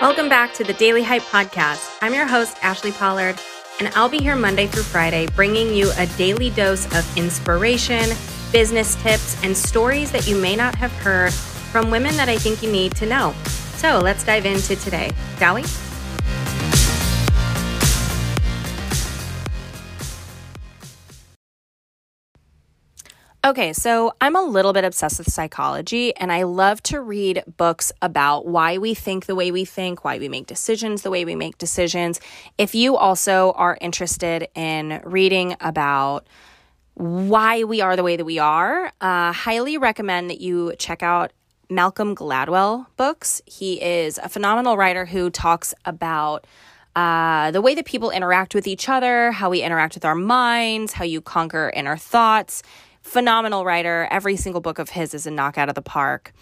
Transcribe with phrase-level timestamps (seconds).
[0.00, 1.98] Welcome back to the Daily Hype Podcast.
[2.00, 3.38] I'm your host, Ashli Pollard,
[3.80, 8.08] and I'll be here Monday through Friday bringing you a daily dose of inspiration,
[8.50, 12.62] business tips, and stories that you may not have heard from women that I think
[12.62, 13.34] you need to know.
[13.76, 15.64] So let's dive into today, shall we?
[23.42, 27.90] Okay, so I'm a little bit obsessed with psychology and I love to read books
[28.02, 31.34] about why we think the way we think, why we make decisions the way we
[31.34, 32.20] make decisions.
[32.58, 36.26] If you also are interested in reading about
[36.92, 41.32] why we are the way that we are, uh, highly recommend that you check out
[41.70, 43.40] Malcolm Gladwell books.
[43.46, 46.46] He is a phenomenal writer who talks about
[46.94, 50.92] uh, the way that people interact with each other, how we interact with our minds,
[50.92, 52.62] how you conquer inner thoughts
[53.02, 54.08] phenomenal writer.
[54.10, 56.32] Every single book of his is a knockout of the park.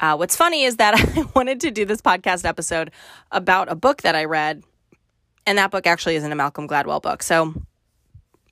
[0.00, 2.90] Uh, what's funny is that I wanted to do this podcast episode
[3.30, 4.62] about a book that I read,
[5.46, 7.22] and that book actually isn't a Malcolm Gladwell book.
[7.22, 7.54] So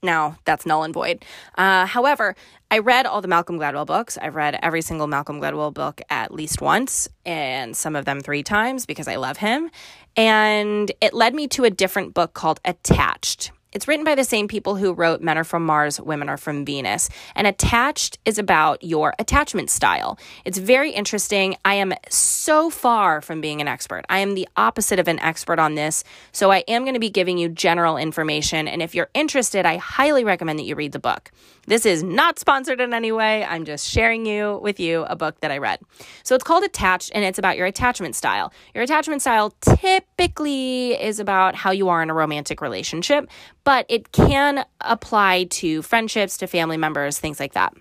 [0.02, 1.24] now that's null and void.
[1.56, 2.34] Uh, however,
[2.70, 4.18] I read all the Malcolm Gladwell books.
[4.20, 8.42] I've read every single Malcolm Gladwell book at least once, and some of them three
[8.42, 9.70] times because I love him.
[10.16, 13.52] And it led me to a different book called Attached.
[13.76, 16.64] It's written by the same people who wrote Men Are From Mars, Women Are From
[16.64, 17.10] Venus.
[17.34, 20.18] And Attached is about your attachment style.
[20.46, 21.58] It's very interesting.
[21.62, 24.06] I am so far from being an expert.
[24.08, 26.04] I am the opposite of an expert on this.
[26.32, 28.66] So I am going to be giving you general information.
[28.66, 31.30] And if you're interested, I highly recommend that you read the book.
[31.66, 33.44] This is not sponsored in any way.
[33.44, 35.80] I'm just sharing you with you a book that I read.
[36.22, 38.52] So it's called Attached and it's about your attachment style.
[38.74, 43.28] Your attachment style typically is about how you are in a romantic relationship,
[43.64, 47.74] but it can apply to friendships, to family members, things like that.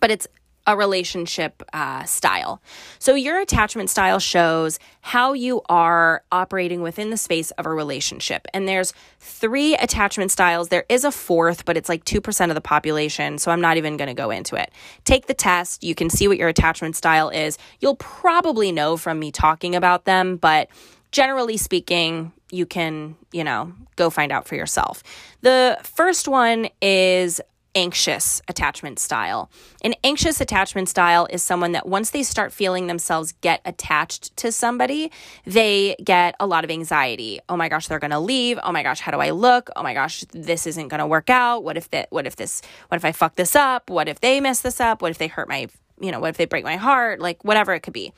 [0.00, 0.26] But it's
[0.68, 2.60] a relationship uh, style.
[2.98, 8.46] So, your attachment style shows how you are operating within the space of a relationship.
[8.52, 10.68] And there's three attachment styles.
[10.68, 13.38] There is a fourth, but it's like 2% of the population.
[13.38, 14.70] So, I'm not even going to go into it.
[15.04, 15.82] Take the test.
[15.82, 17.56] You can see what your attachment style is.
[17.80, 20.68] You'll probably know from me talking about them, but
[21.12, 25.02] generally speaking, you can, you know, go find out for yourself.
[25.40, 27.40] The first one is
[27.74, 29.50] anxious attachment style.
[29.82, 34.50] An anxious attachment style is someone that once they start feeling themselves get attached to
[34.50, 35.10] somebody,
[35.44, 37.40] they get a lot of anxiety.
[37.48, 38.58] Oh my gosh, they're going to leave.
[38.62, 39.70] Oh my gosh, how do I look?
[39.76, 41.62] Oh my gosh, this isn't going to work out.
[41.62, 43.90] What if that what if this what if I fuck this up?
[43.90, 45.02] What if they mess this up?
[45.02, 45.68] What if they hurt my,
[46.00, 47.20] you know, what if they break my heart?
[47.20, 48.12] Like whatever it could be.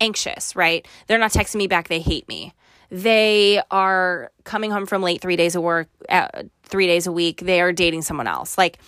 [0.00, 0.86] Anxious, right?
[1.06, 2.52] They're not texting me back, they hate me
[3.02, 6.28] they are coming home from late three days of work uh,
[6.62, 8.78] three days a week they are dating someone else like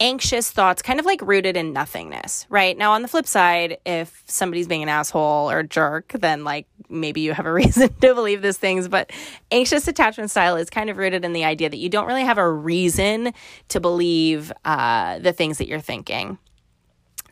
[0.00, 2.76] anxious thoughts, kind of like rooted in nothingness, right?
[2.76, 7.20] Now, on the flip side, if somebody's being an asshole or jerk, then like maybe
[7.20, 8.88] you have a reason to believe these things.
[8.88, 9.10] But
[9.50, 12.38] anxious attachment style is kind of rooted in the idea that you don't really have
[12.38, 13.32] a reason
[13.68, 16.38] to believe uh, the things that you're thinking.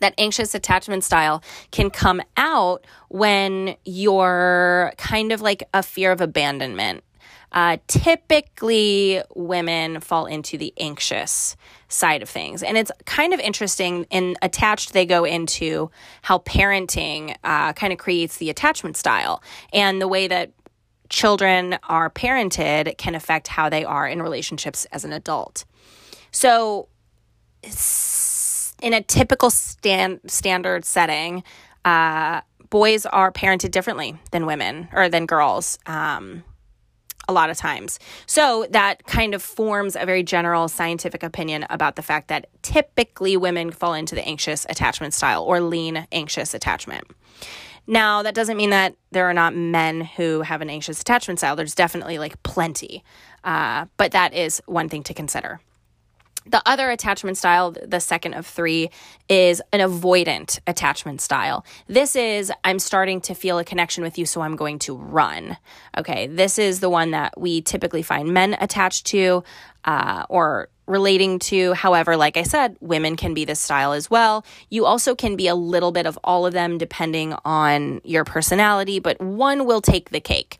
[0.03, 6.21] That anxious attachment style can come out when you're kind of like a fear of
[6.21, 7.03] abandonment
[7.53, 11.55] uh, typically, women fall into the anxious
[11.89, 12.63] side of things.
[12.63, 14.07] And it's kind of interesting.
[14.11, 15.91] In attached, they go into
[16.23, 19.43] how parenting uh, kind of creates the attachment style
[19.73, 20.53] and the way that
[21.11, 25.67] children are parented can affect how they are in relationships as an adult.
[26.31, 26.89] So,
[28.82, 31.43] in a typical stand, standard setting,
[31.84, 35.78] uh, boys are parented differently than women or than girls.
[35.87, 36.44] Um,
[37.28, 38.00] a lot of times.
[38.26, 43.37] So that kind of forms a very general scientific opinion about the fact that typically
[43.37, 47.04] women fall into the anxious attachment style or lean anxious attachment.
[47.87, 51.54] Now, that doesn't mean that there are not men who have an anxious attachment style.
[51.54, 53.04] There's definitely like plenty,
[53.44, 55.60] uh, but that is one thing to consider.
[56.47, 58.91] The other attachment style, the second of three,
[59.28, 61.64] is an avoidant attachment style.
[61.86, 65.56] This is, I'm starting to feel a connection with you, so I'm going to run.
[65.97, 69.44] Okay, this is the one that we typically find men attached to
[69.84, 71.74] uh, or relating to.
[71.74, 74.45] However, like I said, women can be this style as well.
[74.68, 78.98] You also can be a little bit of all of them depending on your personality,
[78.98, 80.59] but one will take the cake.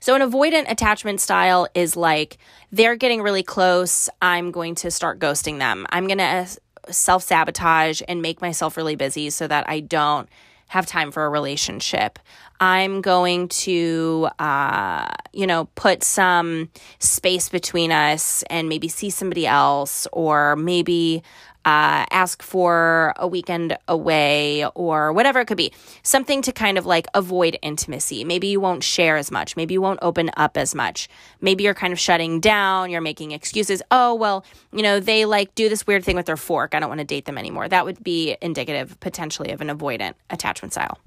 [0.00, 2.38] So, an avoidant attachment style is like
[2.72, 4.08] they're getting really close.
[4.22, 5.86] I'm going to start ghosting them.
[5.90, 6.46] I'm going to
[6.90, 10.28] self sabotage and make myself really busy so that I don't
[10.68, 12.18] have time for a relationship.
[12.60, 19.46] I'm going to, uh, you know, put some space between us and maybe see somebody
[19.46, 21.22] else, or maybe
[21.64, 25.72] uh, ask for a weekend away or whatever it could be.
[26.02, 28.24] Something to kind of like avoid intimacy.
[28.24, 29.56] Maybe you won't share as much.
[29.56, 31.08] Maybe you won't open up as much.
[31.40, 32.90] Maybe you're kind of shutting down.
[32.90, 33.82] You're making excuses.
[33.90, 36.74] Oh, well, you know, they like do this weird thing with their fork.
[36.74, 37.68] I don't want to date them anymore.
[37.68, 40.98] That would be indicative potentially of an avoidant attachment style.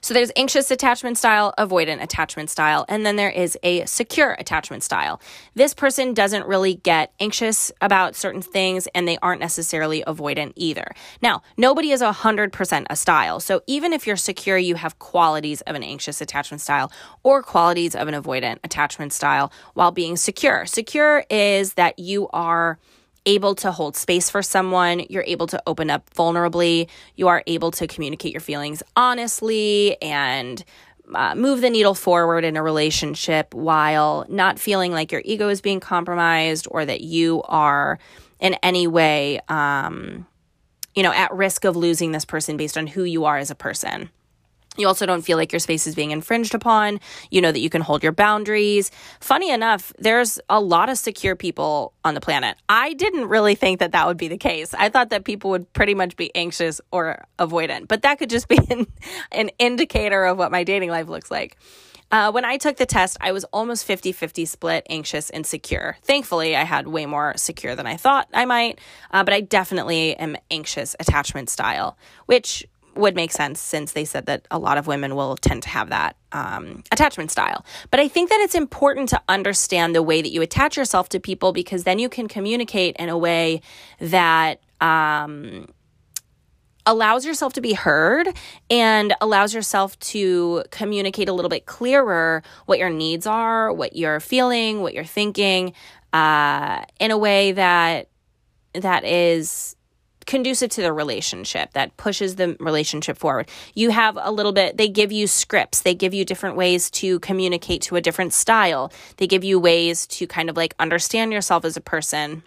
[0.00, 4.82] So there's anxious attachment style, avoidant attachment style, and then there is a secure attachment
[4.82, 5.20] style.
[5.54, 10.92] This person doesn't really get anxious about certain things and they aren't necessarily avoidant either.
[11.22, 13.40] Now, nobody is 100% a style.
[13.40, 16.90] So even if you're secure, you have qualities of an anxious attachment style
[17.22, 20.66] or qualities of an avoidant attachment style while being secure.
[20.66, 22.78] Secure is that you are
[23.28, 27.70] able to hold space for someone, you're able to open up vulnerably, you are able
[27.72, 30.64] to communicate your feelings honestly and
[31.14, 35.60] uh, move the needle forward in a relationship while not feeling like your ego is
[35.60, 37.98] being compromised or that you are
[38.40, 40.26] in any way, um,
[40.94, 43.54] you know, at risk of losing this person based on who you are as a
[43.54, 44.10] person.
[44.78, 47.00] You also don't feel like your space is being infringed upon.
[47.30, 48.90] You know that you can hold your boundaries.
[49.20, 52.56] Funny enough, there's a lot of secure people on the planet.
[52.68, 54.74] I didn't really think that that would be the case.
[54.74, 58.46] I thought that people would pretty much be anxious or avoidant, but that could just
[58.46, 58.86] be an,
[59.32, 61.56] an indicator of what my dating life looks like.
[62.10, 65.98] Uh, when I took the test, I was almost 50 50 split anxious and secure.
[66.02, 70.16] Thankfully, I had way more secure than I thought I might, uh, but I definitely
[70.16, 72.66] am anxious attachment style, which
[72.98, 75.90] would make sense since they said that a lot of women will tend to have
[75.90, 77.64] that um, attachment style.
[77.90, 81.20] But I think that it's important to understand the way that you attach yourself to
[81.20, 83.62] people because then you can communicate in a way
[84.00, 85.68] that um,
[86.86, 88.28] allows yourself to be heard
[88.70, 94.20] and allows yourself to communicate a little bit clearer what your needs are, what you're
[94.20, 95.72] feeling, what you're thinking,
[96.12, 98.08] uh, in a way that
[98.74, 99.76] that is
[100.28, 103.48] conducive to the relationship that pushes the relationship forward.
[103.74, 107.18] You have a little bit, they give you scripts, they give you different ways to
[107.20, 111.64] communicate to a different style, they give you ways to kind of like understand yourself
[111.64, 112.42] as a person.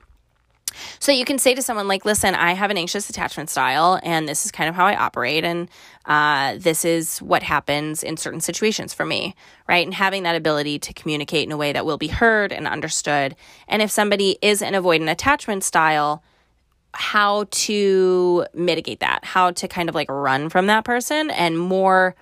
[0.99, 4.29] So you can say to someone like, "Listen, I have an anxious attachment style, and
[4.29, 5.67] this is kind of how I operate, and
[6.05, 9.35] uh, this is what happens in certain situations for me,
[9.67, 12.67] right?" And having that ability to communicate in a way that will be heard and
[12.67, 13.35] understood.
[13.67, 16.23] And if somebody is an avoidant attachment style,
[16.93, 22.15] how to mitigate that, how to kind of like run from that person and more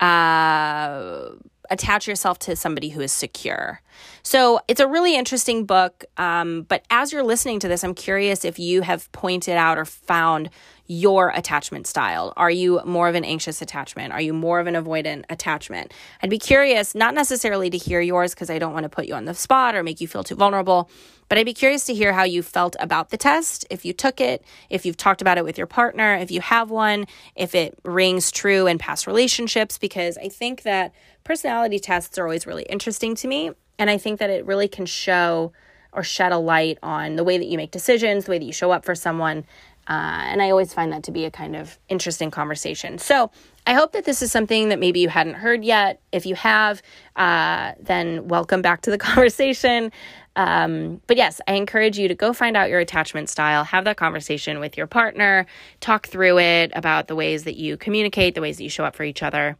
[0.00, 1.30] uh,
[1.70, 3.80] attach yourself to somebody who is secure.
[4.22, 6.04] So it's a really interesting book.
[6.16, 9.84] Um, but as you're listening to this, I'm curious if you have pointed out or
[9.84, 10.50] found
[10.86, 12.32] your attachment style?
[12.36, 14.12] Are you more of an anxious attachment?
[14.12, 15.92] Are you more of an avoidant attachment?
[16.22, 19.14] I'd be curious, not necessarily to hear yours because I don't want to put you
[19.14, 20.90] on the spot or make you feel too vulnerable,
[21.28, 24.20] but I'd be curious to hear how you felt about the test, if you took
[24.20, 27.78] it, if you've talked about it with your partner, if you have one, if it
[27.84, 30.92] rings true in past relationships, because I think that
[31.24, 33.52] personality tests are always really interesting to me.
[33.78, 35.52] And I think that it really can show
[35.92, 38.52] or shed a light on the way that you make decisions, the way that you
[38.52, 39.44] show up for someone,
[39.88, 42.98] uh, and I always find that to be a kind of interesting conversation.
[42.98, 43.30] So
[43.66, 46.00] I hope that this is something that maybe you hadn't heard yet.
[46.12, 46.82] If you have,
[47.16, 49.92] uh, then welcome back to the conversation.
[50.36, 53.96] Um, but yes, I encourage you to go find out your attachment style, have that
[53.96, 55.46] conversation with your partner,
[55.80, 58.96] talk through it about the ways that you communicate, the ways that you show up
[58.96, 59.56] for each other,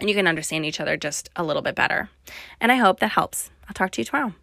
[0.00, 2.10] and you can understand each other just a little bit better.
[2.60, 3.50] And I hope that helps.
[3.68, 4.34] I'll talk to you tomorrow.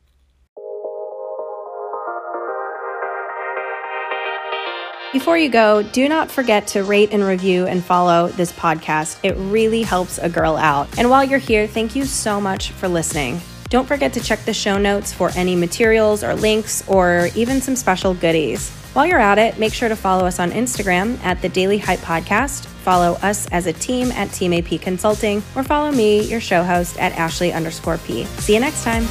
[5.14, 9.20] Before you go, do not forget to rate and review and follow this podcast.
[9.24, 10.90] It really helps a girl out.
[10.98, 13.40] And while you're here, thank you so much for listening.
[13.70, 17.78] Don't forget to check the show notes for any materials or links or even some
[17.78, 18.70] special goodies.
[18.94, 22.00] While you're at it, make sure to follow us on Instagram at the Daily Hype
[22.00, 26.64] Podcast, follow us as a team at Team AP Consulting, or follow me, your show
[26.64, 28.26] host, at Ashli underscore P.
[28.26, 29.06] See you next time.